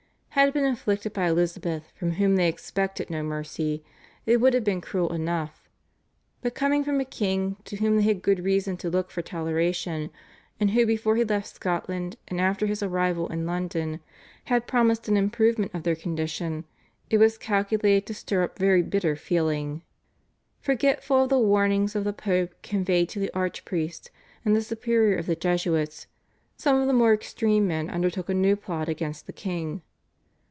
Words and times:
Had 0.35 0.47
it 0.47 0.53
been 0.55 0.65
inflicted 0.65 1.11
by 1.13 1.27
Elizabeth 1.29 1.91
from 1.93 2.13
whom 2.13 2.35
they 2.37 2.47
expected 2.47 3.09
no 3.09 3.21
mercy, 3.21 3.83
it 4.25 4.37
would 4.37 4.53
have 4.53 4.63
been 4.63 4.79
cruel 4.81 5.11
enough; 5.13 5.67
but 6.41 6.55
coming 6.55 6.83
from 6.85 6.99
a 7.01 7.05
king, 7.05 7.57
to 7.65 7.75
whom 7.75 7.97
they 7.97 8.03
had 8.03 8.21
good 8.23 8.39
reason 8.39 8.75
to 8.77 8.89
look 8.89 9.11
for 9.11 9.21
toleration, 9.21 10.09
and 10.59 10.71
who 10.71 10.85
before 10.85 11.17
he 11.17 11.23
left 11.25 11.53
Scotland 11.55 12.15
and 12.29 12.39
after 12.41 12.65
his 12.65 12.81
arrival 12.81 13.27
in 13.27 13.45
London 13.45 13.99
had 14.45 14.65
promised 14.65 15.07
an 15.09 15.17
improvement 15.17 15.71
of 15.75 15.83
their 15.83 15.97
condition, 15.97 16.63
it 17.09 17.17
was 17.17 17.37
calculated 17.37 18.05
to 18.07 18.13
stir 18.13 18.41
up 18.41 18.57
very 18.57 18.81
bitter 18.81 19.17
feeling. 19.17 19.81
Forgetful 20.61 21.23
of 21.23 21.29
the 21.29 21.37
warnings 21.39 21.93
of 21.93 22.05
the 22.05 22.13
Pope 22.13 22.55
conveyed 22.63 23.09
to 23.09 23.19
the 23.19 23.35
archpriest 23.35 24.09
and 24.45 24.55
the 24.55 24.63
superior 24.63 25.17
of 25.17 25.25
the 25.25 25.35
Jesuits, 25.35 26.07
some 26.55 26.79
of 26.79 26.87
the 26.87 26.93
more 26.93 27.13
extreme 27.13 27.67
men 27.67 27.89
undertook 27.89 28.29
a 28.29 28.33
new 28.33 28.55
plot 28.55 28.87
against 28.89 29.27
the 29.27 29.33
king. 29.33 29.81